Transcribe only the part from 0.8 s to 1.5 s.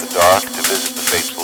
the faithful